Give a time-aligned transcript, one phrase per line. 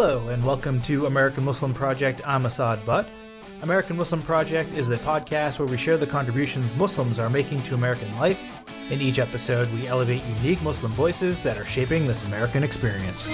[0.00, 2.20] Hello, and welcome to American Muslim Project.
[2.24, 3.08] I'm Assad Butt.
[3.62, 7.74] American Muslim Project is a podcast where we share the contributions Muslims are making to
[7.74, 8.40] American life.
[8.90, 13.28] In each episode, we elevate unique Muslim voices that are shaping this American experience.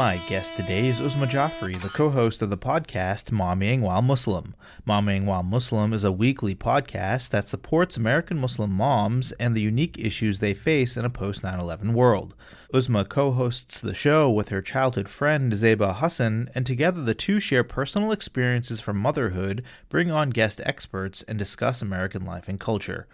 [0.00, 4.54] My guest today is Uzma Jafri, the co host of the podcast Mommying While Muslim.
[4.88, 9.98] Mommying While Muslim is a weekly podcast that supports American Muslim moms and the unique
[9.98, 12.34] issues they face in a post 9 11 world.
[12.72, 17.38] Uzma co hosts the show with her childhood friend Zeba Hassan, and together the two
[17.38, 23.06] share personal experiences from motherhood, bring on guest experts, and discuss American life and culture.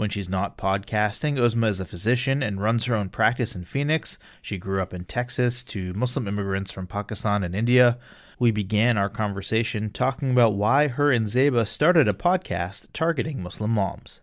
[0.00, 4.16] When she's not podcasting, Uzma is a physician and runs her own practice in Phoenix.
[4.40, 7.98] She grew up in Texas to Muslim immigrants from Pakistan and India.
[8.38, 13.72] We began our conversation talking about why her and Zeba started a podcast targeting Muslim
[13.72, 14.20] moms.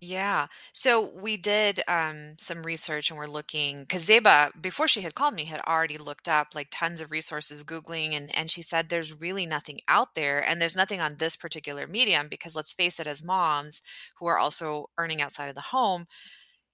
[0.00, 0.46] Yeah.
[0.72, 5.34] So we did um, some research and we're looking because Zeba, before she had called
[5.34, 9.20] me, had already looked up like tons of resources, Googling, and, and she said there's
[9.20, 13.08] really nothing out there and there's nothing on this particular medium because let's face it,
[13.08, 13.82] as moms
[14.18, 16.06] who are also earning outside of the home,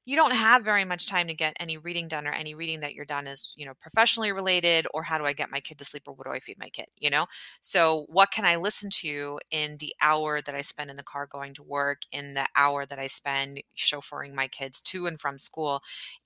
[0.05, 2.95] you don't have very much time to get any reading done or any reading that
[2.95, 5.85] you're done is you know professionally related or how do i get my kid to
[5.85, 7.27] sleep or what do i feed my kid you know?
[7.61, 11.27] So what can i listen to in the hour that i spend in the car
[11.27, 15.39] going to work in the hour that i spend chauffeuring my kids to and from
[15.39, 15.81] school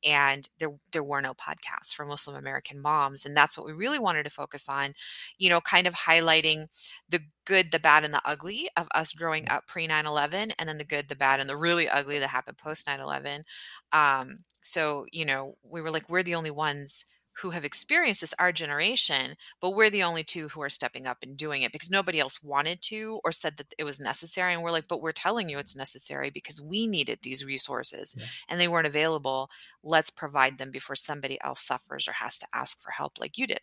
[0.05, 3.99] and there there were no podcasts for muslim american moms and that's what we really
[3.99, 4.93] wanted to focus on
[5.39, 6.67] you know kind of highlighting
[7.09, 10.69] the good, the bad, and the ugly of us growing up pre 9 11, and
[10.69, 13.45] then the good, the bad, and the really ugly that happened post 9 11.
[13.93, 17.05] Um, so, you know, we were like, we're the only ones
[17.41, 21.19] who have experienced this, our generation, but we're the only two who are stepping up
[21.23, 24.53] and doing it because nobody else wanted to or said that it was necessary.
[24.53, 28.25] And we're like, but we're telling you it's necessary because we needed these resources yeah.
[28.49, 29.49] and they weren't available.
[29.85, 33.47] Let's provide them before somebody else suffers or has to ask for help like you
[33.47, 33.61] did.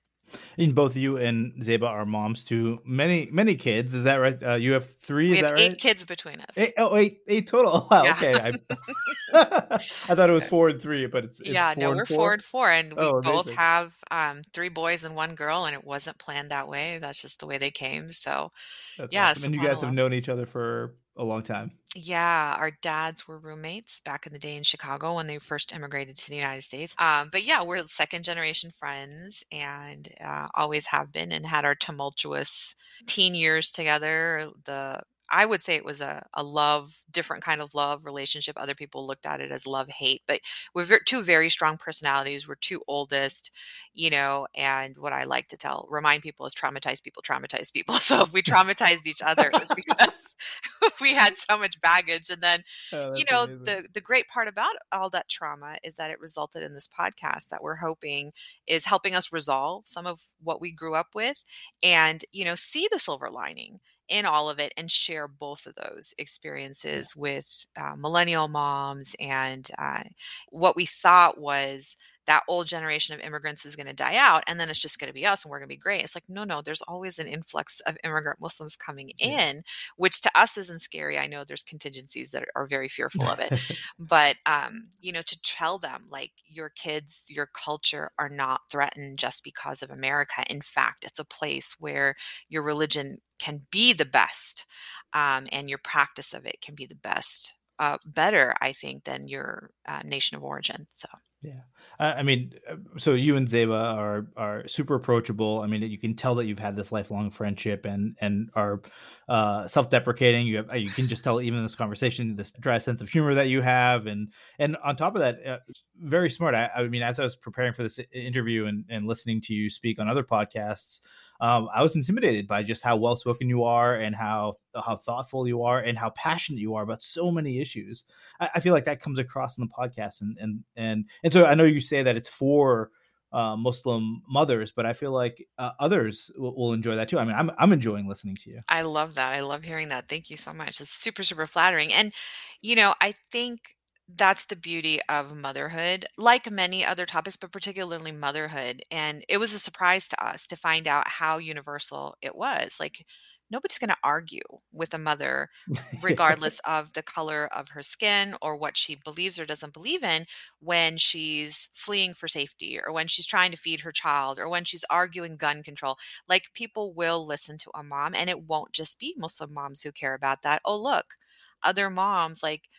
[0.57, 3.93] In both you and Zeba are moms to many many kids.
[3.93, 4.41] Is that right?
[4.41, 5.29] Uh, you have three.
[5.29, 5.77] We have eight right?
[5.77, 6.57] kids between us.
[6.57, 7.87] Eight, oh, eight, eight total.
[7.91, 8.03] Wow.
[8.03, 8.11] Yeah.
[8.13, 8.33] Okay.
[8.33, 8.51] I,
[9.33, 11.73] I, thought it was four and three, but it's, it's yeah.
[11.77, 12.15] no, we're four?
[12.15, 15.75] four and four, and we oh, both have um, three boys and one girl, and
[15.75, 16.97] it wasn't planned that way.
[16.99, 18.11] That's just the way they came.
[18.11, 18.49] So,
[18.97, 19.29] That's yeah.
[19.29, 19.45] Awesome.
[19.45, 21.71] And you guys have known each other for a long time.
[21.97, 26.17] Yeah, our dads were roommates back in the day in Chicago when they first immigrated
[26.17, 26.93] to the United States.
[26.99, 31.73] Um, but yeah, we're second generation friends and uh, always have been and had our
[31.73, 32.75] tumultuous
[33.07, 34.49] teen years together.
[34.65, 38.55] The I would say it was a, a love, different kind of love relationship.
[38.57, 40.41] Other people looked at it as love hate, but
[40.73, 42.47] we're two very strong personalities.
[42.47, 43.51] We're two oldest,
[43.93, 47.95] you know, and what I like to tell, remind people is traumatize people, traumatize people.
[48.05, 50.35] So if we traumatized each other, it was because
[51.01, 52.29] we had so much baggage.
[52.29, 52.63] And then,
[52.93, 53.63] oh, you know, amazing.
[53.63, 57.49] the, the great part about all that trauma is that it resulted in this podcast
[57.49, 58.31] that we're hoping
[58.67, 61.43] is helping us resolve some of what we grew up with
[61.81, 63.79] and, you know, see the silver lining
[64.09, 69.69] in all of it and share both of those experiences with uh, millennial moms and
[69.77, 70.03] uh,
[70.49, 71.95] what we thought was
[72.27, 75.07] that old generation of immigrants is going to die out and then it's just going
[75.07, 76.03] to be us and we're going to be great.
[76.03, 79.63] It's like no no there's always an influx of immigrant muslims coming in
[79.97, 81.17] which to us isn't scary.
[81.19, 83.53] I know there's contingencies that are very fearful of it
[83.99, 89.19] but um, you know to tell them like your kids your culture are not threatened
[89.19, 90.43] just because of america.
[90.49, 92.15] In fact it's a place where
[92.49, 94.65] your religion can be the best
[95.13, 99.27] um, and your practice of it can be the best uh, better i think than
[99.27, 101.07] your uh, nation of origin so
[101.45, 101.61] Yeah.
[101.97, 105.61] I mean, uh, so you and Zeba are are super approachable.
[105.61, 108.81] I mean, you can tell that you've had this lifelong friendship and and are
[109.29, 110.45] uh, self-deprecating.
[110.45, 113.33] You have you can just tell even in this conversation this dry sense of humor
[113.35, 115.57] that you have, and and on top of that, uh,
[116.01, 116.53] very smart.
[116.53, 119.69] I, I, mean, as I was preparing for this interview and and listening to you
[119.69, 120.99] speak on other podcasts,
[121.41, 125.47] um, I was intimidated by just how well spoken you are and how how thoughtful
[125.47, 128.05] you are and how passionate you are about so many issues.
[128.39, 131.45] I, I, feel like that comes across in the podcast, and and and and so
[131.45, 132.91] I know you say that it's for
[133.33, 137.19] uh, Muslim mothers, but I feel like uh, others will, will, enjoy that too.
[137.19, 138.61] I mean, I'm I'm enjoying listening to you.
[138.69, 139.33] I love that.
[139.33, 140.07] I love hearing that.
[140.07, 140.79] Thank you so much.
[140.79, 142.13] It's super super flattering, and
[142.61, 143.75] you know, I think
[144.07, 148.83] that's the beauty of motherhood, like many other topics, but particularly motherhood.
[148.91, 152.77] And it was a surprise to us to find out how universal it was.
[152.79, 153.03] Like,
[153.49, 154.41] nobody's going to argue
[154.71, 155.47] with a mother,
[156.01, 160.25] regardless of the color of her skin or what she believes or doesn't believe in,
[160.59, 164.65] when she's fleeing for safety or when she's trying to feed her child or when
[164.65, 165.97] she's arguing gun control.
[166.29, 169.91] Like, people will listen to a mom, and it won't just be Muslim moms who
[169.91, 170.61] care about that.
[170.63, 171.15] Oh, look,
[171.63, 172.69] other moms like,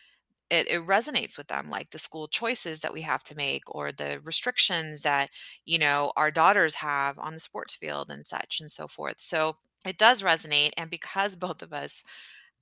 [0.49, 3.91] it, it resonates with them like the school choices that we have to make or
[3.91, 5.29] the restrictions that
[5.65, 9.53] you know our daughters have on the sports field and such and so forth so
[9.85, 12.03] it does resonate and because both of us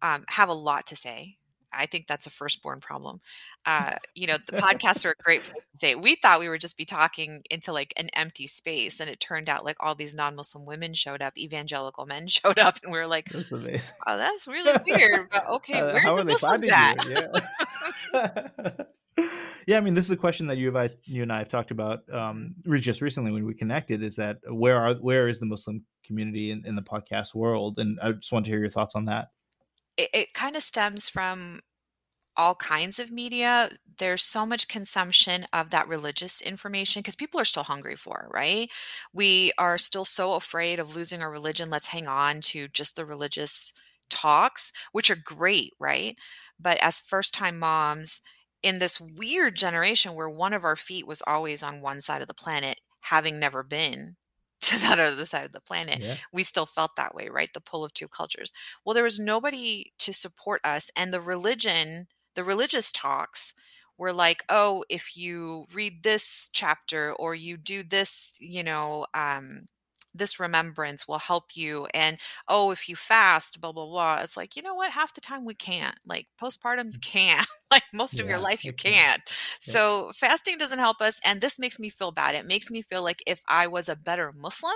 [0.02, 1.38] um, have a lot to say
[1.78, 3.20] I think that's a firstborn problem.
[3.66, 5.96] Uh, you know, the podcasts are a great place to say.
[5.96, 9.50] We thought we would just be talking into like an empty space, and it turned
[9.50, 13.08] out like all these non-Muslim women showed up, evangelical men showed up, and we are
[13.08, 13.96] like, "That's amazing.
[14.08, 16.96] Oh, that's really weird." But okay, uh, where are the Muslims at?
[17.08, 17.28] Yeah.
[19.68, 21.72] yeah, I mean, this is a question that you I, you and I have talked
[21.72, 24.04] about um, just recently when we connected.
[24.04, 27.78] Is that where are where is the Muslim community in, in the podcast world?
[27.78, 29.30] And I just want to hear your thoughts on that
[29.98, 31.62] it, it kind of stems from
[32.38, 33.70] all kinds of media.
[33.98, 38.34] There's so much consumption of that religious information because people are still hungry for it,
[38.34, 38.70] right?
[39.14, 41.70] We are still so afraid of losing our religion.
[41.70, 43.72] Let's hang on to just the religious
[44.10, 46.18] talks, which are great, right?
[46.60, 48.22] But as first time moms,
[48.64, 52.28] in this weird generation where one of our feet was always on one side of
[52.28, 54.16] the planet, having never been
[54.62, 56.16] to that other side of the planet, yeah.
[56.34, 57.54] we still felt that way, right?
[57.54, 58.52] The pull of two cultures.
[58.84, 60.90] Well, there was nobody to support us.
[60.96, 63.54] And the religion, the religious talks
[63.98, 69.66] were like, oh, if you read this chapter or you do this, you know, um,
[70.16, 72.18] this remembrance will help you and
[72.48, 75.46] oh if you fast blah blah blah it's like you know what half the time
[75.46, 77.02] we can't like postpartum you mm.
[77.02, 79.74] can't like most yeah, of your life you can't yeah.
[79.74, 83.04] so fasting doesn't help us and this makes me feel bad it makes me feel
[83.04, 84.74] like if i was a better muslim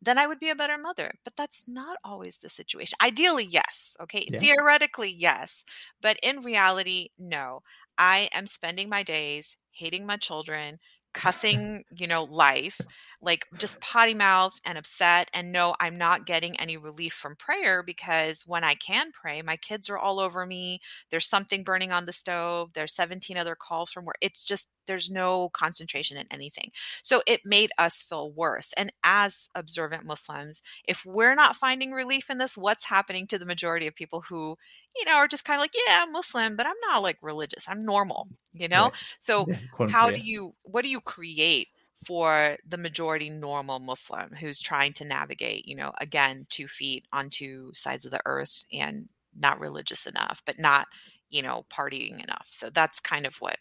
[0.00, 1.12] then I would be a better mother.
[1.24, 2.96] But that's not always the situation.
[3.02, 3.96] Ideally, yes.
[4.00, 4.28] Okay.
[4.30, 4.38] Yeah.
[4.38, 5.64] Theoretically, yes.
[6.00, 7.62] But in reality, no.
[7.98, 10.78] I am spending my days hating my children,
[11.14, 12.80] cussing, you know, life,
[13.20, 15.30] like just potty mouth and upset.
[15.34, 19.56] And no, I'm not getting any relief from prayer because when I can pray, my
[19.56, 20.80] kids are all over me.
[21.10, 22.70] There's something burning on the stove.
[22.74, 26.70] There's 17 other calls from where It's just, there's no concentration in anything.
[27.02, 28.72] So it made us feel worse.
[28.76, 33.46] And as observant Muslims, if we're not finding relief in this, what's happening to the
[33.46, 34.56] majority of people who,
[34.96, 37.68] you know, are just kind of like, yeah, I'm Muslim, but I'm not like religious.
[37.68, 38.84] I'm normal, you know?
[38.84, 38.94] Right.
[39.20, 39.56] So yeah,
[39.86, 41.68] how do you, what do you create
[42.06, 47.30] for the majority normal Muslim who's trying to navigate, you know, again, two feet on
[47.30, 50.86] two sides of the earth and not religious enough, but not,
[51.30, 52.48] you know, partying enough.
[52.50, 53.58] So that's kind of what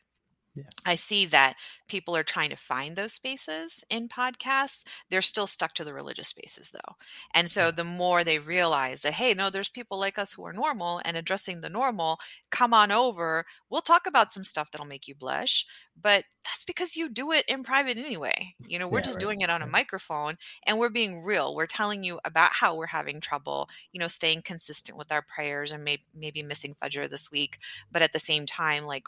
[0.58, 0.64] yeah.
[0.86, 1.56] I see that
[1.88, 4.84] people are trying to find those spaces in podcasts.
[5.10, 6.94] They're still stuck to the religious spaces though.
[7.34, 10.54] And so the more they realize that, hey, no, there's people like us who are
[10.54, 13.46] normal and addressing the normal, come on over.
[13.70, 15.66] We'll talk about some stuff that'll make you blush,
[16.00, 18.56] but that's because you do it in private anyway.
[18.66, 19.22] You know, we're yeah, just right.
[19.22, 20.36] doing it on a microphone
[20.66, 21.56] and we're being real.
[21.56, 25.72] We're telling you about how we're having trouble, you know, staying consistent with our prayers
[25.72, 27.58] and may- maybe missing Fajr this week.
[27.92, 29.04] But at the same time, like,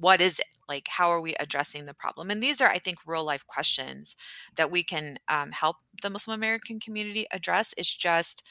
[0.00, 0.46] what is it?
[0.68, 2.30] Like how are we addressing the problem?
[2.30, 4.16] And these are i think real life questions
[4.56, 7.74] that we can um, help the muslim american community address.
[7.76, 8.42] It's just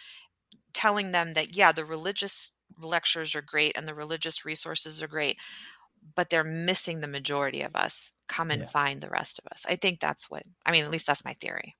[0.74, 5.38] telling them that yeah the religious lectures are great and the religious resources are great
[6.16, 8.10] but they're missing the majority of us.
[8.30, 8.68] Come and yeah.
[8.70, 9.66] find the rest of us.
[9.68, 11.76] I think that's what i mean at least that's my theory.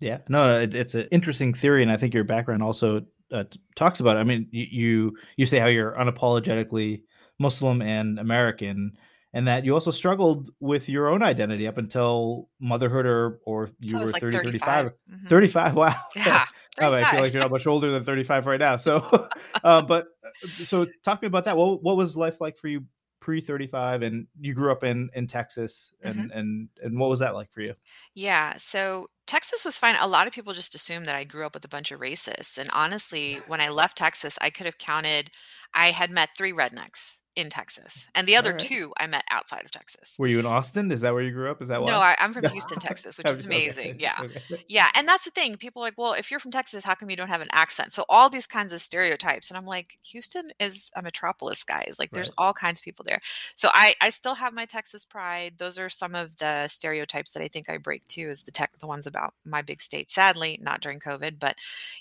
[0.00, 0.18] Yeah.
[0.28, 3.44] No it, it's an interesting theory and i think your background also uh,
[3.76, 4.20] talks about it.
[4.20, 7.02] i mean you you say how you're unapologetically
[7.38, 8.92] Muslim and American,
[9.32, 13.98] and that you also struggled with your own identity up until motherhood or, or you
[13.98, 14.86] were like 30, 35.
[14.86, 15.26] Mm-hmm.
[15.26, 15.94] 35, wow.
[16.16, 16.44] Yeah.
[16.80, 18.76] oh, I feel like you're not much older than 35 right now.
[18.76, 19.28] So,
[19.64, 21.56] uh, but uh, so talk to me about that.
[21.56, 22.84] What, what was life like for you
[23.20, 26.38] pre 35 and you grew up in in Texas and Mm-hmm.
[26.38, 27.74] and and what was that like for you?
[28.14, 29.96] Yeah, so Texas was fine.
[30.00, 32.56] A lot of people just assume that I grew up with a bunch of racists.
[32.56, 35.30] And honestly, when I left Texas, I could have counted,
[35.74, 38.60] I had met three rednecks in Texas, and the other Alright.
[38.66, 40.16] two I met outside of Texas.
[40.18, 40.90] Were you in Austin?
[40.90, 41.62] Is that where you grew up?
[41.62, 41.88] Is that why?
[41.90, 43.96] No, I, I'm from Houston, Texas, which is was- okay, amazing.
[44.00, 44.16] Yeah.
[44.20, 44.42] okay.
[44.68, 44.88] Yeah.
[44.96, 45.56] And that's the thing.
[45.56, 47.92] People are like, well, if you're from Texas, how come you don't have an accent?
[47.92, 49.50] So all these kinds of stereotypes.
[49.50, 51.94] And I'm like, Houston is a metropolis, guys.
[51.98, 52.34] Like there's Right.
[52.46, 53.20] all kinds of people there.
[53.54, 55.54] So I, I still have my Texas pride.
[55.58, 58.72] Those are some of the stereotypes that I think I break too, is the tech
[58.80, 60.10] the ones about my big state.
[60.10, 61.56] Sadly, not during COVID, but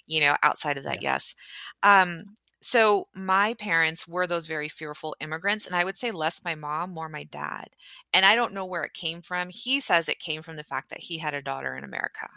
[0.07, 1.35] you know, outside of that, yes.
[1.83, 2.23] Um,
[2.61, 6.91] so my parents were those very fearful immigrants, and I would say less my mom,
[6.91, 7.67] more my dad.
[8.13, 9.49] And I don't know where it came from.
[9.49, 12.27] He says it came from the fact that he had a daughter in America.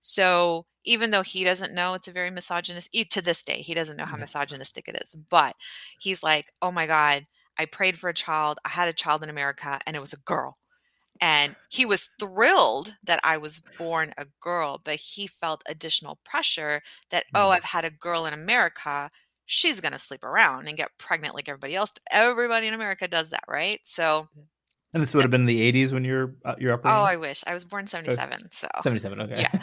[0.00, 3.96] So even though he doesn't know it's a very misogynist, to this day, he doesn't
[3.96, 5.14] know how misogynistic it is.
[5.14, 5.56] But
[5.98, 7.24] he's like, oh my God,
[7.58, 8.58] I prayed for a child.
[8.64, 10.56] I had a child in America, and it was a girl.
[11.20, 16.82] And he was thrilled that I was born a girl, but he felt additional pressure
[17.10, 17.50] that, oh, Mhm.
[17.50, 19.10] I've had a girl in America.
[19.46, 21.92] She's going to sleep around and get pregnant like everybody else.
[22.10, 23.80] Everybody in America does that, right?
[23.84, 24.28] So,
[24.92, 26.82] And this would have been the 80s when you're uh, you're up.
[26.84, 26.88] oh.
[26.88, 28.50] I wish I was born 77.
[28.50, 29.20] So, 77.
[29.22, 29.40] Okay.
[29.40, 29.58] Yeah.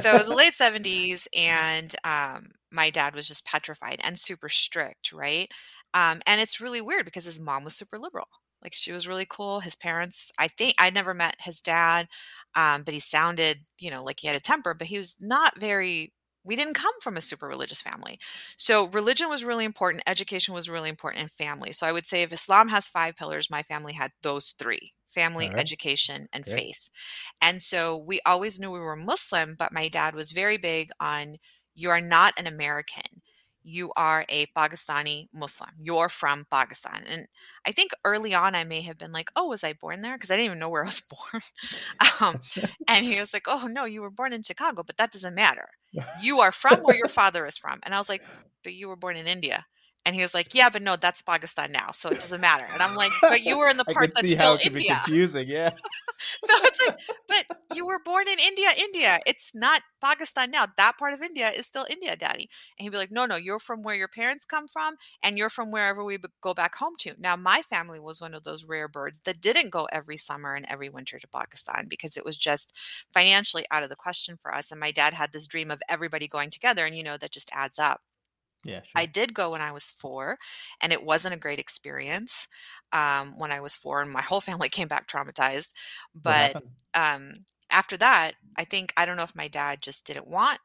[0.00, 4.48] so it was the late 70s and um, my dad was just petrified and super
[4.48, 5.50] strict right
[5.94, 8.28] um, and it's really weird because his mom was super liberal
[8.62, 12.06] like she was really cool his parents i think i never met his dad
[12.54, 15.58] um, but he sounded you know like he had a temper but he was not
[15.58, 16.12] very
[16.46, 18.18] we didn't come from a super religious family
[18.56, 22.22] so religion was really important education was really important and family so i would say
[22.22, 25.60] if islam has five pillars my family had those three family Alright.
[25.60, 26.56] education and Great.
[26.56, 26.90] faith
[27.40, 31.36] and so we always knew we were Muslim, but my dad was very big on
[31.74, 33.22] you are not an American.
[33.68, 35.70] You are a Pakistani Muslim.
[35.80, 37.02] You're from Pakistan.
[37.08, 37.26] And
[37.66, 40.14] I think early on I may have been like, oh, was I born there?
[40.14, 41.00] Because I didn't even know where I was
[41.32, 41.42] born.
[42.20, 42.38] um,
[42.88, 45.68] and he was like, oh, no, you were born in Chicago, but that doesn't matter.
[46.22, 47.80] You are from where your father is from.
[47.82, 48.22] And I was like,
[48.62, 49.66] but you were born in India.
[50.04, 51.90] And he was like, yeah, but no, that's Pakistan now.
[51.92, 52.64] So it doesn't matter.
[52.72, 54.62] And I'm like, but you were in the I part that's see still how it
[54.62, 54.94] could be India.
[54.94, 55.48] confusing.
[55.48, 55.70] Yeah.
[56.46, 56.96] So it's like,
[57.28, 59.18] but you were born in India, India.
[59.26, 60.66] It's not Pakistan now.
[60.76, 62.48] That part of India is still India, daddy.
[62.78, 65.50] And he'd be like, no, no, you're from where your parents come from and you're
[65.50, 67.14] from wherever we go back home to.
[67.18, 70.66] Now, my family was one of those rare birds that didn't go every summer and
[70.68, 72.74] every winter to Pakistan because it was just
[73.12, 74.70] financially out of the question for us.
[74.70, 76.84] And my dad had this dream of everybody going together.
[76.86, 78.00] And, you know, that just adds up.
[78.64, 78.82] Yeah.
[78.82, 79.02] Sure.
[79.02, 80.38] I did go when I was four,
[80.80, 82.48] and it wasn't a great experience
[82.92, 85.72] um, when I was four, and my whole family came back traumatized.
[86.14, 86.56] But
[86.94, 90.60] um, after that, I think I don't know if my dad just didn't want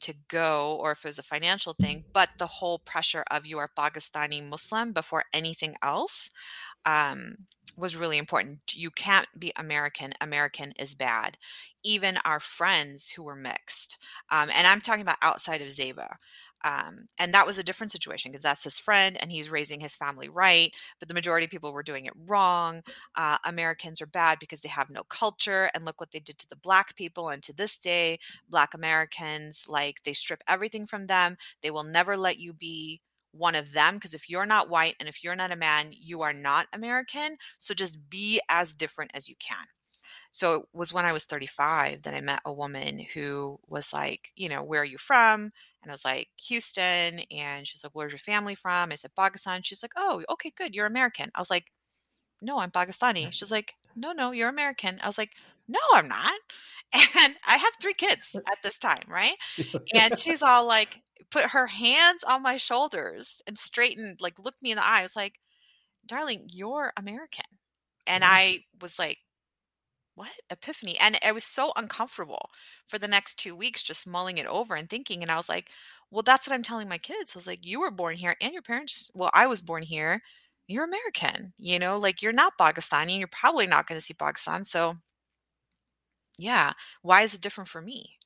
[0.00, 3.58] to go or if it was a financial thing, but the whole pressure of you
[3.58, 6.28] are Pakistani Muslim before anything else
[6.84, 7.36] um,
[7.76, 8.60] was really important.
[8.72, 10.12] You can't be American.
[10.20, 11.38] American is bad.
[11.84, 13.98] Even our friends who were mixed,
[14.30, 16.16] um, and I'm talking about outside of Zeba.
[16.64, 19.96] Um, and that was a different situation because that's his friend and he's raising his
[19.96, 20.74] family right.
[20.98, 22.82] But the majority of people were doing it wrong.
[23.16, 25.70] Uh, Americans are bad because they have no culture.
[25.74, 27.28] And look what they did to the black people.
[27.30, 31.36] And to this day, black Americans, like they strip everything from them.
[31.62, 33.00] They will never let you be
[33.32, 36.20] one of them because if you're not white and if you're not a man, you
[36.22, 37.36] are not American.
[37.58, 39.66] So just be as different as you can.
[40.30, 44.32] So it was when I was 35 that I met a woman who was like,
[44.36, 45.52] you know, where are you from?
[45.82, 47.20] And I was like, Houston.
[47.30, 48.92] And she's like, where's your family from?
[48.92, 49.62] I said, Pakistan.
[49.62, 50.74] She's like, oh, okay, good.
[50.74, 51.30] You're American.
[51.34, 51.66] I was like,
[52.40, 53.32] no, I'm Pakistani.
[53.32, 54.98] She's like, no, no, you're American.
[55.02, 55.30] I was like,
[55.68, 56.38] no, I'm not.
[57.18, 59.36] And I have three kids at this time, right?
[59.94, 64.72] And she's all like, put her hands on my shoulders and straightened, like, looked me
[64.72, 64.98] in the eye.
[64.98, 65.36] I was like,
[66.04, 67.46] darling, you're American.
[68.06, 69.18] And I was like,
[70.14, 70.30] what?
[70.50, 72.50] Epiphany and i was so uncomfortable
[72.86, 75.70] for the next two weeks just mulling it over and thinking and i was like
[76.10, 77.34] well that's what i'm telling my kids.
[77.34, 80.20] I was like you were born here and your parents well i was born here.
[80.68, 84.14] You're american you know like you're not pakistani and you're probably not going to see
[84.14, 84.94] pakistan so
[86.38, 88.16] yeah why is it different for me?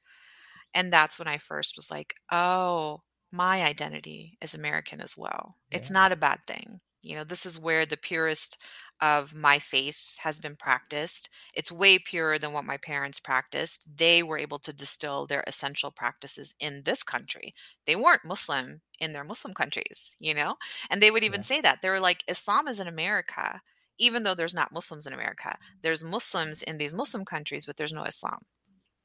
[0.74, 3.00] And that's when i first was like oh
[3.32, 5.56] my identity is american as well.
[5.70, 8.62] It's not a bad thing you know this is where the purest
[9.02, 11.28] of my faith has been practiced.
[11.54, 13.86] It's way purer than what my parents practiced.
[13.96, 17.52] They were able to distill their essential practices in this country.
[17.86, 20.56] They weren't muslim in their muslim countries you know?
[20.90, 21.44] And they would even Yeah.
[21.44, 21.80] say that.
[21.82, 23.60] They were like islam is in america
[23.98, 25.56] even though there's not muslims in america.
[25.82, 28.40] There's muslims in these muslim countries but there's no islam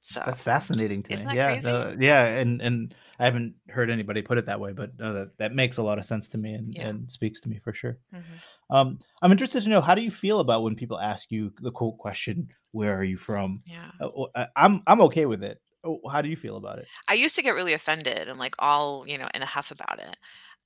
[0.02, 1.36] So That's fascinating to Isn't me.
[1.36, 5.38] yeah, yeah, and and I haven't heard anybody put it that way, but no, that
[5.38, 6.88] that makes a lot of sense to me and, Yeah.
[6.88, 7.98] and speaks to me for sure.
[8.12, 8.42] mhm.
[8.70, 11.72] Um, I'm interested to know how do you feel about when people ask you the
[11.72, 13.92] quote question, "Where are you from?" yeah.
[14.00, 15.62] Uh, I- I'm I'm okay with it.
[15.84, 16.90] Oh, How do you feel about it?
[17.10, 20.00] I used to get really offended and like all, you know, in a huff about
[20.00, 20.18] it.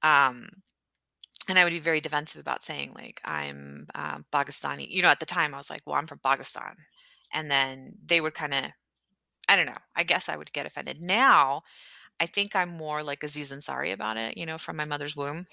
[0.03, 0.49] Um,
[1.47, 4.89] and I would be very defensive about saying like I'm uh, Pakistani.
[4.89, 6.75] You know, at the time I was like, well, I'm from Pakistan,
[7.33, 8.65] and then they would kind of,
[9.47, 9.73] I don't know.
[9.95, 11.01] I guess I would get offended.
[11.01, 11.63] Now,
[12.19, 14.37] I think I'm more like Aziz Ansari about it.
[14.37, 15.45] You know, from my mother's womb.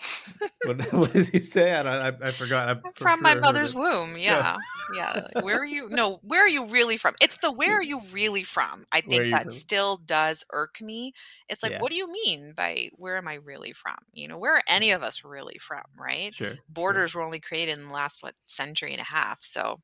[0.64, 1.74] What, what does he say?
[1.74, 2.68] I, don't, I, I forgot.
[2.68, 4.16] I'm from my sure heard mother's womb.
[4.16, 4.56] Yeah.
[4.94, 5.26] Yeah.
[5.34, 5.88] like, where are you?
[5.92, 7.14] No, where are you really from?
[7.20, 8.86] It's the where are you really from?
[8.92, 9.50] I think that from?
[9.50, 11.12] still does irk me.
[11.48, 11.80] It's like, Yeah.
[11.80, 13.96] what do you mean by where am I really from?
[14.12, 15.82] You know, where are any of us really from?
[15.98, 16.34] Right?
[16.34, 16.48] Sure.
[16.48, 16.56] sure.
[16.68, 19.42] Borders were only created in the last, what, century and a half.
[19.42, 19.78] So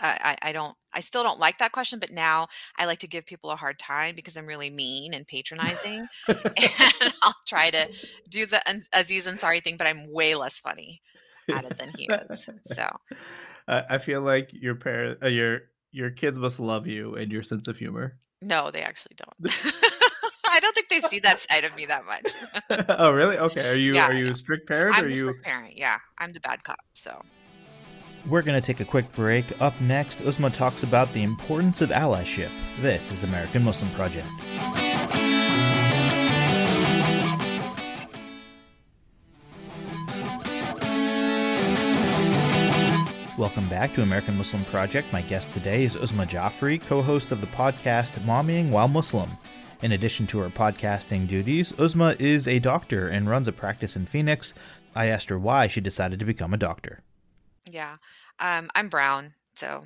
[0.00, 2.46] I, I don't, I still don't like that question, but now
[2.78, 6.06] I like to give people a hard time because I'm really mean and patronizing.
[6.28, 7.88] and I'll try to
[8.28, 8.60] do the
[8.92, 11.00] Aziz Ansari thing, but I'm way less funny
[11.52, 12.48] at it than he is.
[12.64, 12.88] So.
[13.68, 15.60] I, I feel like your parent, uh, your
[15.92, 18.18] your kids must love you and your sense of humor.
[18.42, 19.54] No, they actually don't.
[20.50, 22.86] I don't think they see that side of me that much.
[22.98, 23.38] oh, really?
[23.38, 23.68] Okay.
[23.68, 24.96] Are you Yeah, are you a strict parent?
[24.96, 25.20] I'm are the you?
[25.20, 25.76] strict parent.
[25.76, 26.78] Yeah, I'm the bad cop.
[26.94, 27.20] So
[28.26, 29.44] We're going to take a quick break.
[29.60, 32.48] Up next, Uzma talks about the importance of allyship.
[32.80, 34.26] This is American Muslim Project.
[43.36, 45.12] Welcome back to American Muslim Project.
[45.12, 49.32] My guest today is Uzma Jafri, co host of the podcast Mommying While Muslim.
[49.82, 54.06] In addition to her podcasting duties, Uzma is a doctor and runs a practice in
[54.06, 54.54] Phoenix.
[54.96, 57.02] I asked her why she decided to become a doctor.
[57.70, 57.96] Yeah,
[58.38, 59.34] um, I'm brown.
[59.56, 59.84] So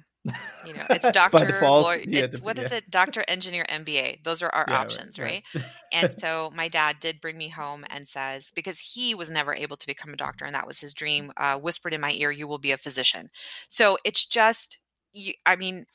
[0.62, 2.02] you know, it's doctor, default, lawyer.
[2.04, 2.72] you It's, to- what is yeah.
[2.72, 2.90] it?
[2.90, 4.20] Doctor, engineer, MBA.
[4.24, 5.42] Those are our Yeah, options, right?
[5.54, 5.64] right.
[5.92, 9.76] And so my dad did bring me home and says, because he was never able
[9.76, 12.48] to become a doctor and that was his dream, uh, whispered in my ear, you
[12.48, 13.30] will be a physician.
[13.68, 14.78] So it's just,
[15.12, 15.86] you, I mean,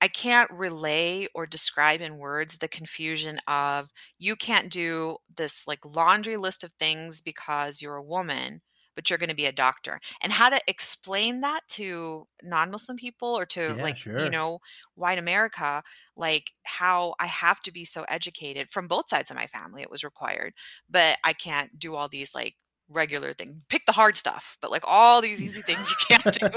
[0.00, 5.84] I can't relay or describe in words the confusion of you can't do this like
[5.84, 8.60] laundry list of things because you're a woman,
[8.98, 10.00] but you're going to be a doctor.
[10.20, 14.18] And how to explain that to non Muslim people or to Yeah, like, sure.
[14.18, 14.58] you know,
[14.96, 15.84] white America,
[16.16, 19.90] like how I have to be so educated from both sides of my family, it
[19.90, 20.54] was required,
[20.90, 22.56] but I can't do all these like
[22.88, 23.60] regular things.
[23.68, 26.48] Pick the hard stuff, but like all these easy things you can't do.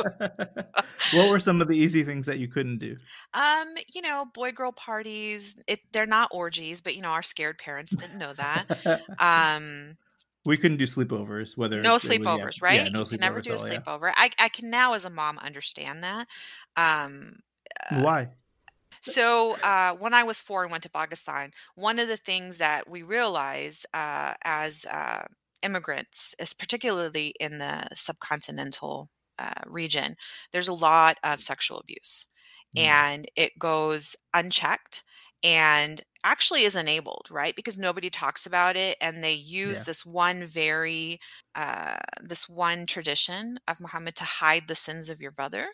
[1.12, 2.98] what were some of the easy things that you couldn't do?
[3.34, 7.58] Um, you know, boy girl parties, it they're not orgies, but you know, our scared
[7.58, 8.66] parents didn't know that.
[9.20, 9.98] Um,
[10.46, 11.58] we couldn't do sleepovers.
[11.58, 12.84] Whether no was- yeah, sleepovers, right?
[12.84, 13.80] Yeah, no you can never sleepovers do a all, yeah.
[13.80, 14.12] sleepover.
[14.16, 16.28] I I can now as a mom understand that.
[16.78, 17.40] Um
[17.90, 18.30] Why?
[19.02, 22.88] So, uh, when I was four and went to Pakistan, one of the things that
[22.90, 25.24] we realized uh, as uh,
[25.64, 29.08] immigrants, is particularly in the subcontinental
[29.40, 30.16] uh, region,
[30.52, 32.28] there's a lot of sexual abuse,
[32.78, 32.82] Mm.
[32.82, 35.04] and it goes unchecked
[35.44, 37.56] and actually is enabled, right?
[37.56, 39.84] Because nobody talks about it, and they use Yeah.
[39.84, 41.20] this one very,
[41.56, 45.68] uh, this one tradition of Muhammad to hide the sins of your brother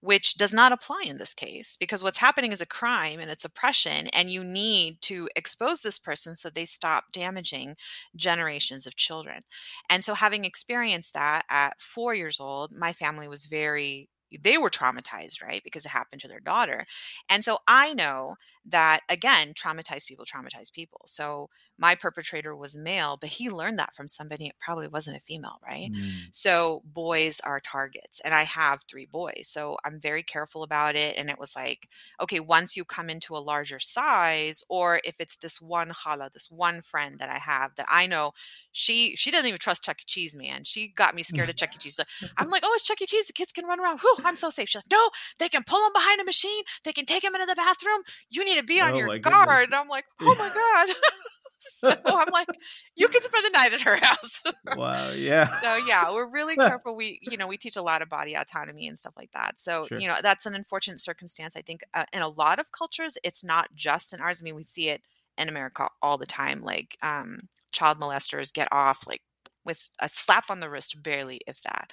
[0.00, 3.44] which does not apply in this case because what's happening is a crime and it's
[3.44, 7.74] oppression and you need to expose this person so they stop damaging
[8.14, 9.40] generations of children
[9.88, 14.08] and so having experienced that at four years old my family was very
[14.42, 16.84] they were traumatized right because it happened to their daughter
[17.28, 18.34] and so i know
[18.64, 23.94] that again traumatized people traumatize people so my perpetrator was male but he learned that
[23.94, 26.28] from somebody it probably wasn't a female right Mm.
[26.32, 29.48] so boys are targets, and I have three boys.
[29.48, 31.16] So I'm very careful about it.
[31.18, 31.88] And it was like,
[32.20, 36.50] okay, once you come into a larger size, or if it's this one khala, this
[36.50, 38.32] one friend that I have that I know
[38.72, 40.04] she she doesn't even trust Chuck E.
[40.06, 40.64] Cheese, man.
[40.64, 41.78] She got me scared of Chuck E.
[41.78, 42.00] Cheese.
[42.36, 43.06] I'm like, oh, it's Chuck E.
[43.06, 43.26] Cheese.
[43.26, 44.00] The kids can run around.
[44.00, 44.68] Whew, I'm so safe.
[44.68, 46.62] She's like, no, they can pull them behind a machine.
[46.84, 48.02] They can take them into the bathroom.
[48.30, 49.64] You need to be on Oh your guard.
[49.66, 50.96] And I'm like, oh my god.
[51.80, 52.48] so I'm like,
[52.96, 54.42] you can spend the night at her house.
[54.76, 55.10] wow.
[55.14, 55.60] Yeah.
[55.60, 58.88] so yeah we're really careful we you know we teach a lot of body autonomy
[58.88, 59.98] and stuff like that so Sure.
[59.98, 63.44] you know that's an unfortunate circumstance i think uh, in a lot of cultures it's
[63.44, 65.02] not just in ours i mean we see it
[65.38, 67.40] in america all the time like um
[67.72, 69.22] child molesters get off like
[69.64, 71.92] with a slap on the wrist barely if that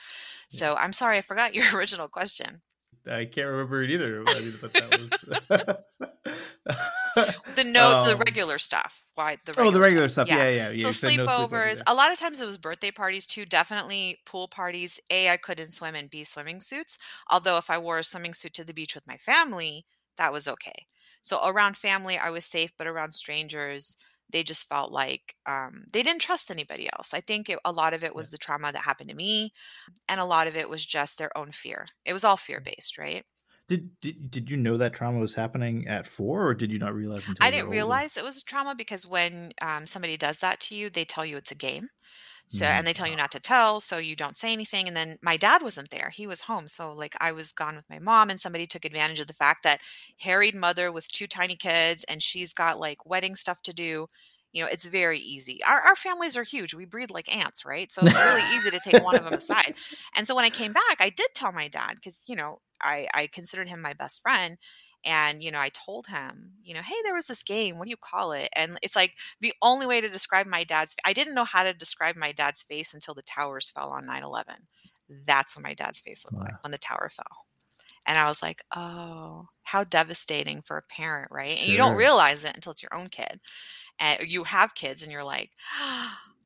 [0.50, 2.62] so i'm sorry i forgot your original question
[3.08, 4.30] I can't remember it either.
[4.32, 5.50] I mean, but that was.
[7.56, 10.32] the no the Um, regular stuff why the Oh, the regular regular stuff.
[10.32, 10.50] Yeah, yeah.
[10.50, 10.66] yeah.
[10.76, 14.20] so you said no sleepovers a lot of times it was birthday parties too definitely
[14.26, 16.98] pool parties a i couldn't swim in b swimming suits
[17.30, 19.86] although if i wore a swimming suit to the beach with my family
[20.18, 20.88] that was okay
[21.22, 23.96] So around family, I was safe, but around strangers,
[24.32, 27.14] they just felt like um, they didn't trust anybody else.
[27.14, 29.54] I think it, a lot of it was the trauma that happened to me,
[30.10, 31.88] and a lot of it was just their own fear.
[32.06, 33.26] It was all fear based, right?
[33.68, 36.94] Did, did did you know that trauma was happening at four, or did you not
[36.94, 40.76] realize until I didn't realize it was trauma because when um, somebody does that to
[40.76, 41.90] you, they tell you it's a game.
[42.48, 44.88] So, Mm, and they tell you not to tell, so you don't say anything.
[44.88, 46.10] And then my dad wasn't there.
[46.12, 46.68] He was home.
[46.68, 49.64] So, like, I was gone with my mom, and somebody took advantage of the fact
[49.64, 49.82] that
[50.20, 54.08] harried mother with two tiny kids, and she's got like wedding stuff to do.
[54.54, 55.60] You know, it's very easy.
[55.64, 56.74] Our, our families are huge.
[56.74, 57.92] We breed like ants, right?
[57.92, 59.74] So it's really easy to take one of them aside.
[60.16, 63.08] And so when I came back, I did tell my dad because, you know, I,
[63.14, 64.58] I considered him my best friend.
[65.04, 67.78] And, you know, I told him, you know, hey, there was this game.
[67.80, 68.50] What do you call it?
[68.56, 71.74] And it's like, the only way to describe my dad's I didn't know how to
[71.74, 74.68] describe my dad's face until the towers fell on 9/11.
[75.10, 76.46] That's what my dad's face looked Wow.
[76.46, 77.46] like when the tower fell.
[78.12, 82.44] And I was like, "Oh, how devastating for a parent, right?" And you don't realize
[82.46, 83.40] it until it's your own kid.
[84.00, 85.52] And you have kids and you're like,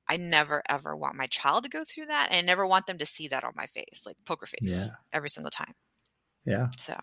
[0.08, 2.97] I never ever want my child to go through that and I never want them
[2.99, 4.95] to see that on my face, like poker face Yeah.
[5.13, 5.73] every single time.
[6.45, 6.69] Yeah.
[6.78, 6.95] So,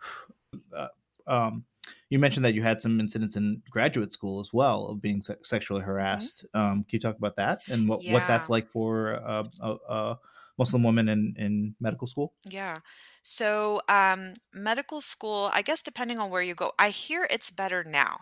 [0.74, 0.88] Uh,
[1.26, 1.64] um,
[2.08, 5.36] you mentioned that you had some incidents in graduate school as well of being se-
[5.42, 6.46] sexually harassed.
[6.54, 10.18] Um, can you talk about that and what, what that's like for a, a, a
[10.58, 12.34] Muslim women in, in medical school?
[12.44, 12.78] Yeah.
[13.22, 17.84] So, um, medical school, I guess depending on where you go, I hear it's better
[17.84, 18.18] now.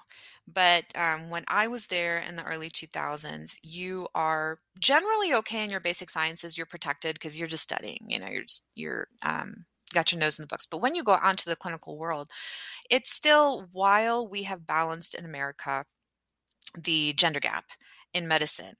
[0.46, 5.70] But um, when I was there in the early 2000s, you are generally okay in
[5.70, 6.56] your basic sciences.
[6.56, 8.06] You're protected because you're just studying.
[8.08, 10.66] You know, you're just you're um, got your nose in the books.
[10.66, 12.30] But when you go out into the clinical world,
[12.90, 15.84] it's still while we have balanced in America
[16.78, 17.64] the gender gap
[18.16, 18.74] in medicine.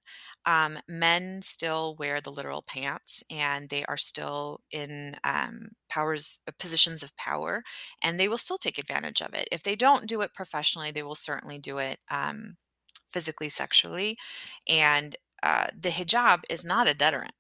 [0.44, 6.53] Um, men still wear the literal pants and they are still in um, powers uh,
[6.59, 7.62] positions of power
[8.03, 9.49] and they will still take advantage of it.
[9.53, 12.57] If they don't do it professionally, they will certainly do it um,
[13.11, 14.16] physically, sexually.
[14.68, 17.35] And uh, the hijab is not a deterrent.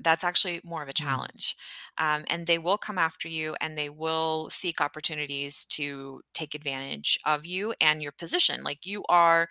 [0.00, 1.18] That's actually more of a Mm.
[1.18, 1.56] challenge.
[1.98, 7.18] Um, and they will come after you and they will seek opportunities to take advantage
[7.26, 8.62] of you and your position.
[8.62, 9.48] Like you are,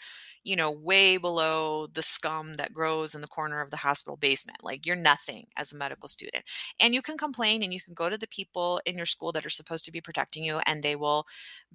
[0.48, 4.58] you know, way below the scum that grows in the corner of the hospital basement.
[4.64, 6.46] Like you're nothing as a medical student.
[6.80, 9.46] And you can complain and you can go to the people in your school that
[9.46, 11.26] are supposed to be protecting you and they will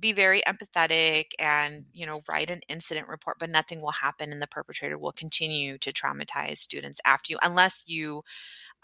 [0.00, 4.40] be very empathetic and, you know, write an incident report, but nothing will happen and
[4.40, 8.22] the perpetrator will continue to traumatize students after you unless you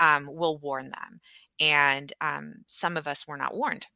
[0.01, 1.19] um, will warn them.
[1.61, 3.87] And um, some of us were not warned.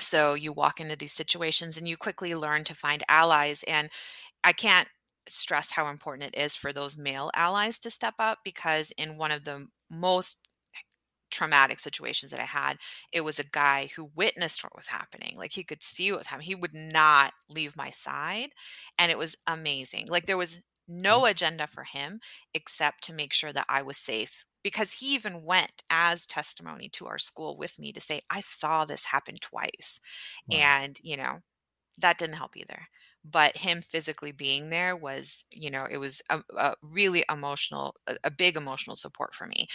[0.00, 3.64] So you walk into these situations and you quickly learn to find allies.
[3.64, 3.90] And
[4.44, 4.88] I can't
[5.28, 9.30] stress how important it is for those male allies to step up because in one
[9.30, 10.48] of the most
[11.30, 12.76] traumatic situations that I had,
[13.10, 15.34] it was a guy who witnessed what was happening.
[15.36, 16.46] Like he could see what was happening.
[16.46, 18.50] He would not leave my side.
[18.98, 20.06] And it was amazing.
[20.08, 20.62] Like there was mm.
[20.88, 22.20] no agenda for him
[22.54, 24.44] except to make sure that I was safe.
[24.62, 28.84] Because he even went as testimony to our school with me to say, I saw
[28.84, 29.98] this happen twice.
[30.48, 30.58] Wow.
[30.60, 31.40] And, you know,
[32.00, 32.86] that didn't help either.
[33.24, 38.16] But him physically being there was, you know, it was a, a really emotional, a,
[38.24, 39.68] a big emotional support for me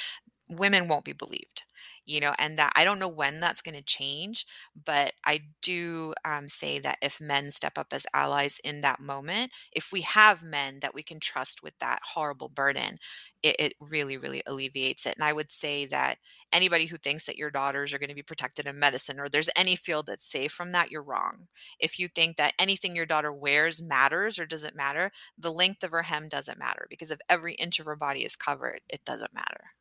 [0.50, 1.64] women won't be believed
[2.06, 4.46] you know and that i don't know when that's going to change
[4.86, 9.52] but i do um, say that if men step up as allies in that moment
[9.74, 12.96] if we have men that we can trust with that horrible burden
[13.44, 16.18] it, it really really alleviates it and i would say that
[16.54, 19.50] anybody who thinks that your daughters are going to be protected in medicine or there's
[19.56, 21.48] any field that's safe from that you're wrong.
[21.80, 25.92] If you think that anything your daughter wears matters or doesn't matter the length of
[25.92, 29.34] her hem doesn't matter because if every inch of her body is covered it doesn't
[29.34, 29.72] matter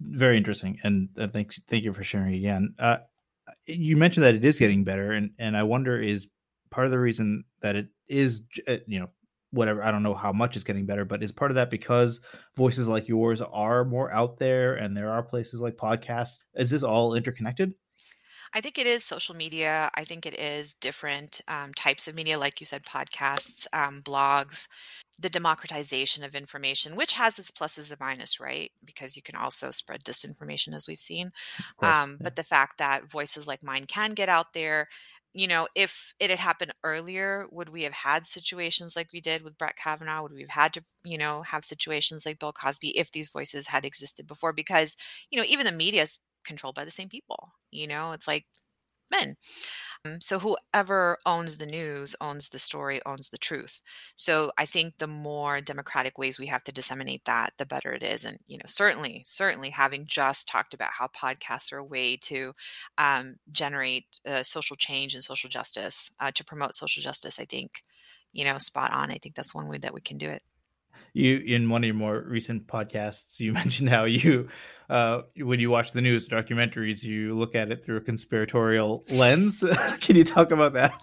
[0.00, 2.74] Very interesting, and uh, thank thank you for sharing again.
[2.78, 2.98] Uh,
[3.66, 6.26] you mentioned that it is getting better, and and I wonder is
[6.70, 9.10] part of the reason that it is, uh, you know,
[9.52, 9.84] whatever.
[9.84, 12.20] I don't know how much it's getting better, but is part of that because
[12.56, 16.42] voices like yours are more out there, and there are places like podcasts.
[16.56, 17.72] Is this all interconnected?
[18.52, 19.90] I think it is social media.
[19.94, 24.66] I think it is different um, types of media, like you said, podcasts, um, blogs,
[25.18, 28.72] the democratization of information, which has its pluses and minuses, right?
[28.84, 31.30] Because you can also spread disinformation, as we've seen.
[31.76, 32.24] Course, Um, yeah.
[32.24, 34.88] but the fact that voices like mine can get out there,
[35.32, 39.42] you know, if it had happened earlier, would we have had situations like we did
[39.42, 40.22] with Brett Kavanaugh?
[40.22, 43.68] Would we have had to, you know, have situations like Bill Cosby if these voices
[43.68, 44.52] had existed before?
[44.52, 44.96] Because,
[45.30, 47.52] you know, even the media is controlled by the same people.
[47.70, 48.46] You know, it's like
[49.10, 49.36] men.
[50.04, 53.80] Um, so whoever owns the news owns the story, owns the truth.
[54.16, 58.02] So I think the more democratic ways we have to disseminate that, the better it
[58.02, 58.24] is.
[58.24, 62.52] And you know, certainly, certainly, having just talked about how podcasts are a way to
[62.98, 67.82] um, generate uh, social change and social justice, uh, to promote social justice, I think,
[68.32, 69.10] you know, spot on.
[69.10, 70.42] I think that's one way that we can do it
[71.12, 74.48] you in one of your more recent podcasts you mentioned how you
[74.88, 79.62] uh, when you watch the news documentaries you look at it through a conspiratorial lens.
[80.00, 81.00] Can you talk about that?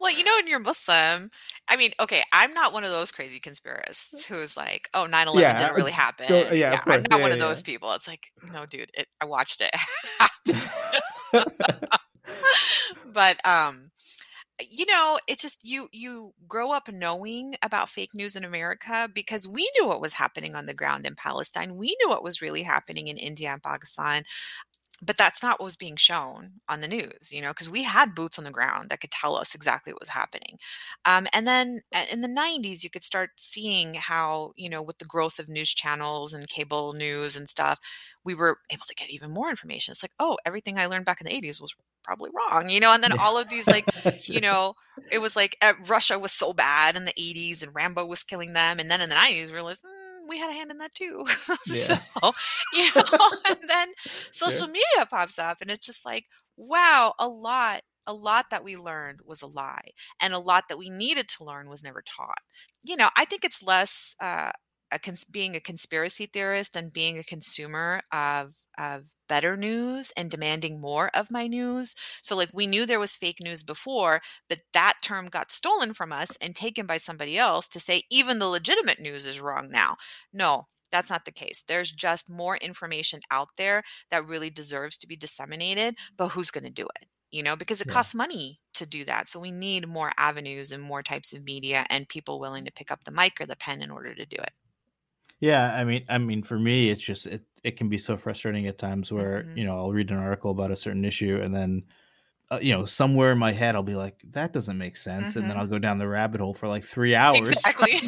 [0.00, 1.30] Well you know when you're muslim
[1.68, 5.56] i mean okay i'm not one of those crazy conspiracists who's like oh 9-11 yeah,
[5.58, 6.26] didn't really happen.
[6.28, 7.92] yeah, yeah i'm not yeah, one of those people.
[7.92, 9.74] It's like no dude it, i watched it
[13.12, 13.90] but um
[14.70, 19.48] you know it's just you you grow up knowing about fake news in america because
[19.48, 21.76] we knew what was happening on the ground in palestine.
[21.76, 24.22] We knew what was really happening in india and pakistan
[25.02, 28.14] but that's not what was being shown on the news you know because we had
[28.14, 30.58] boots on the ground that could tell us exactly what was happening.
[31.04, 34.98] Um, and then uh, in the 90s you could start seeing how you know with
[34.98, 37.78] the growth of news channels and cable news and stuff
[38.24, 41.20] we were able to get even more information it's like oh everything i learned back
[41.20, 43.20] in the 80s was probably wrong, you know, and then yeah.
[43.20, 43.86] all of these like,
[44.28, 44.74] you know,
[45.10, 48.52] it was like uh, Russia was so bad in the 80s and Rambo was killing
[48.52, 48.78] them.
[48.78, 51.24] And then in the 90s, we realized mm, we had a hand in that too.
[51.66, 51.98] Yeah.
[52.20, 52.32] so,
[52.74, 53.88] you know, and then
[54.30, 58.76] social media pops up and it's just like, wow, a lot a lot that we
[58.76, 59.88] learned was a lie
[60.20, 62.36] and a lot that we needed to learn was never taught
[62.82, 64.50] you know i think it's less uh,
[64.90, 70.30] a cons- being a conspiracy theorist and being a consumer of of better news and
[70.30, 71.94] demanding more of my news.
[72.22, 76.12] So like we knew there was fake news before, but that term got stolen from
[76.12, 79.96] us and taken by somebody else to say even the legitimate news is wrong now.
[80.32, 81.64] No, that's not the case.
[81.66, 86.64] There's just more information out there that really deserves to be disseminated, but who's going
[86.64, 87.08] to do it?
[87.32, 87.94] You know, because it yeah.
[87.94, 89.28] costs money to do that.
[89.28, 92.92] So we need more avenues and more types of media and people willing to pick
[92.92, 94.52] up the mic or the pen in order to do it.
[95.40, 97.42] Yeah, I mean, I mean, for me, it's just it.
[97.62, 99.58] It can be so frustrating at times where mm-hmm.
[99.58, 101.84] you know I'll read an article about a certain issue and then
[102.50, 105.38] uh, you know somewhere in my head I'll be like that doesn't make sense, mm-hmm.
[105.38, 105.60] and then mm-hmm.
[105.60, 107.48] I'll go down the rabbit hole for like three hours.
[107.48, 108.00] Exactly.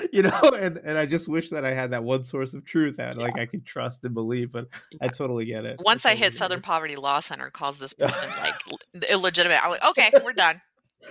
[0.12, 2.96] you know, and and I just wish that I had that one source of truth
[2.96, 3.22] that yeah.
[3.22, 4.52] like I could trust and believe.
[4.52, 4.98] But yeah.
[5.02, 5.80] I totally get it.
[5.84, 6.64] Once I, totally hit Southern it.
[6.64, 8.54] Poverty Law Center calls this person like
[9.10, 10.60] illegitimate, I'm like, okay, we're done.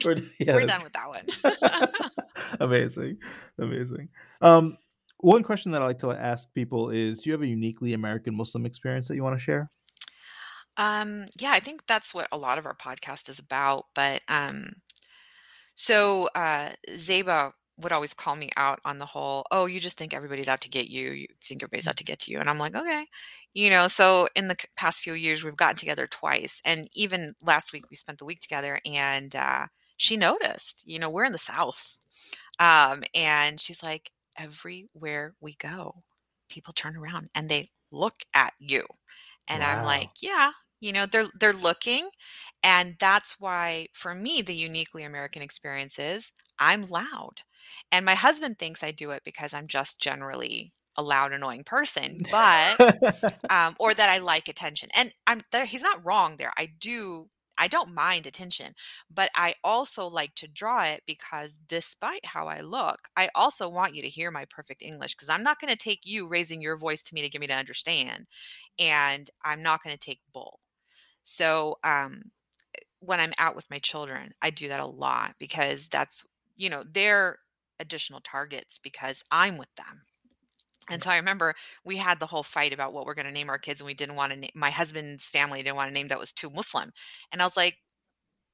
[0.05, 2.09] We're, yeah, we're done with that one.
[2.59, 3.17] amazing,
[3.57, 4.09] amazing.
[4.41, 4.77] Um,
[5.19, 8.35] one question that I like to ask people is do you have a uniquely American
[8.35, 9.69] Muslim experience that you want to share?
[10.77, 13.85] Um, yeah, I think that's what a lot of our podcast is about.
[13.93, 14.71] But um,
[15.75, 20.13] so uh, Zeba would always call me out on the whole, oh, you just think
[20.13, 21.11] everybody's out to get you.
[21.11, 22.37] You think everybody's out to get you.
[22.37, 23.05] And I'm like, okay.
[23.53, 26.61] You know, so in the past few years, we've gotten together twice.
[26.65, 31.09] And even last week, we spent the week together and uh, she noticed, you know,
[31.09, 31.97] we're in the South.
[32.59, 35.95] Um, and she's like, everywhere we go,
[36.49, 38.85] people turn around and they look at you.
[39.47, 39.77] And wow.
[39.77, 42.09] I'm like, yeah, you know, they're they're looking
[42.63, 47.41] and that's why for me the uniquely American experience is I'm loud.
[47.91, 52.25] And my husband thinks I do it because I'm just generally a loud annoying person
[52.29, 56.67] but um, or that i like attention and i'm there he's not wrong there i
[56.79, 58.73] do I don't mind attention,
[59.13, 63.95] but I also like to draw it because despite how I look, I also want
[63.95, 66.77] you to hear my perfect English because I'm not going to take you raising your
[66.77, 68.27] voice to me to get me to understand.
[68.79, 70.59] And I'm not going to take bull.
[71.23, 72.23] So, um,
[72.99, 76.25] when I'm out with my children, I do that a lot because that's,
[76.57, 77.39] you know, they're
[77.79, 80.01] additional targets because I'm with them
[80.89, 83.49] and so I remember we had the whole fight about what we're going to name
[83.49, 86.07] our kids, and we didn't want to name my husband's family didn't want a name
[86.07, 86.91] that was too Muslim.
[87.31, 87.77] And I was like,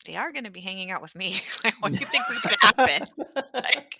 [0.05, 1.41] they are going to be hanging out with me.
[1.63, 3.07] like, what do you think is going to happen?
[3.53, 3.99] like,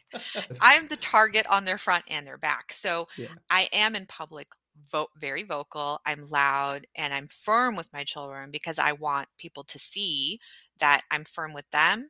[0.62, 2.72] I'm the target on their front and their back.
[2.72, 3.28] So yeah.
[3.50, 4.48] I am in public,
[4.92, 6.00] vote very vocal.
[6.06, 10.40] I'm loud and I'm firm with my children because I want people to see
[10.80, 12.10] that I'm firm with them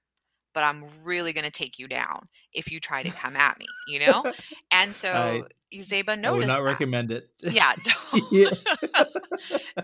[0.56, 3.68] but I'm really going to take you down if you try to come at me,
[3.88, 4.34] you know?
[4.72, 5.44] And so I,
[5.78, 6.26] Zeba noticed.
[6.26, 6.63] I would not that.
[6.63, 7.30] recommend it.
[7.41, 7.74] Yeah,
[8.13, 8.58] don't.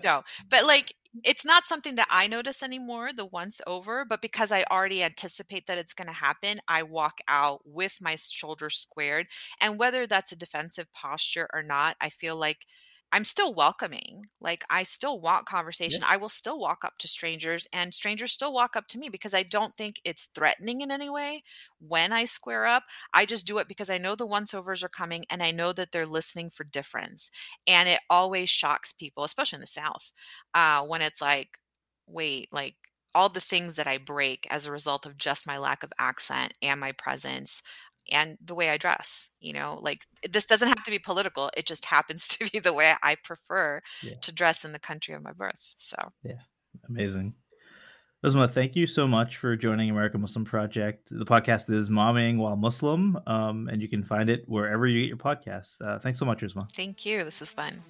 [0.00, 0.24] don't.
[0.50, 4.64] But like, it's not something that I notice anymore, the once over, but because I
[4.70, 9.26] already anticipate that it's going to happen, I walk out with my shoulders squared.
[9.60, 12.66] And whether that's a defensive posture or not, I feel like
[13.12, 14.24] I'm still welcoming.
[14.40, 16.02] Like I still want conversation.
[16.02, 16.08] Yeah.
[16.08, 19.34] I will still walk up to strangers and strangers still walk up to me because
[19.34, 21.42] I don't think it's threatening in any way
[21.78, 22.84] when I square up.
[23.12, 25.72] I just do it because I know the once overs are coming and I know
[25.74, 27.30] that they're listening for difference.
[27.66, 30.12] And it always shocks people, especially in the South,
[30.54, 31.58] uh, when it's like,
[32.06, 32.74] wait, like
[33.14, 36.54] all the things that I break as a result of just my lack of accent
[36.62, 37.62] and my presence
[38.10, 41.50] and the way I dress, you know, like this doesn't have to be political.
[41.56, 44.14] It just happens to be the way I prefer Yeah.
[44.22, 45.74] to dress in the country of my birth.
[45.78, 46.40] So yeah,
[46.88, 47.34] Amazing.
[48.24, 51.08] Uzma, thank you so much for joining American Muslim Project.
[51.10, 55.08] The podcast is Mommying While Muslim, um, and you can find it wherever you get
[55.08, 55.80] your podcasts.
[55.84, 56.70] Uh, thanks so much, Uzma.
[56.70, 57.24] thank you.
[57.24, 57.82] This is fun.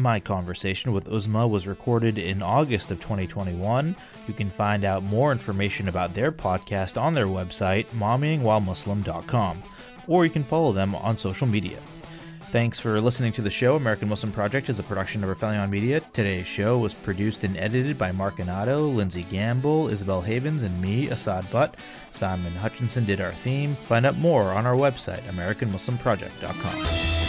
[0.00, 3.94] My conversation with Uzma was recorded in August of 2021.
[4.26, 9.62] You can find out more information about their podcast on their website, mommyingwhilemuslim.com,
[10.06, 11.76] or you can follow them on social media.
[12.50, 13.76] Thanks for listening to the show.
[13.76, 16.00] American Muslim Project is a production of Rafaelion Media.
[16.14, 21.08] Today's show was produced and edited by Mark Anato, Lindsay Gamble, Isabel Havens, and me,
[21.10, 21.76] Assad Butt.
[22.12, 23.76] Simon Hutchinson did our theme.
[23.86, 27.19] Find out more on our website, AmericanMuslimProject.com.